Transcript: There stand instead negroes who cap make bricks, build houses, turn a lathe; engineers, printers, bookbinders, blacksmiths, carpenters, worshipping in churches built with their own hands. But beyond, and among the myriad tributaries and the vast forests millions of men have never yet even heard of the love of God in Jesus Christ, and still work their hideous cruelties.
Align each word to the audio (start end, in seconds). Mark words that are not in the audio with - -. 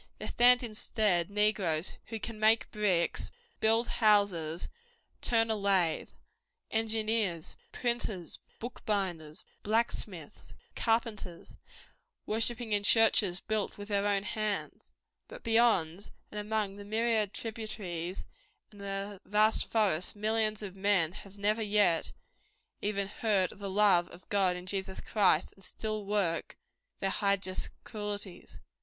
There 0.17 0.27
stand 0.29 0.63
instead 0.63 1.29
negroes 1.29 1.93
who 2.07 2.19
cap 2.19 2.35
make 2.35 2.71
bricks, 2.71 3.29
build 3.59 3.87
houses, 3.87 4.67
turn 5.21 5.51
a 5.51 5.55
lathe; 5.55 6.09
engineers, 6.71 7.55
printers, 7.71 8.39
bookbinders, 8.57 9.45
blacksmiths, 9.61 10.55
carpenters, 10.75 11.55
worshipping 12.25 12.71
in 12.71 12.81
churches 12.81 13.41
built 13.41 13.77
with 13.77 13.89
their 13.89 14.07
own 14.07 14.23
hands. 14.23 14.91
But 15.27 15.43
beyond, 15.43 16.09
and 16.31 16.39
among 16.39 16.77
the 16.77 16.83
myriad 16.83 17.31
tributaries 17.31 18.25
and 18.71 18.81
the 18.81 19.21
vast 19.23 19.67
forests 19.67 20.15
millions 20.15 20.63
of 20.63 20.75
men 20.75 21.11
have 21.11 21.37
never 21.37 21.61
yet 21.61 22.11
even 22.81 23.07
heard 23.07 23.51
of 23.51 23.59
the 23.59 23.69
love 23.69 24.09
of 24.09 24.27
God 24.29 24.55
in 24.55 24.65
Jesus 24.65 24.99
Christ, 24.99 25.53
and 25.53 25.63
still 25.63 26.07
work 26.07 26.57
their 27.01 27.11
hideous 27.11 27.69
cruelties. 27.83 28.59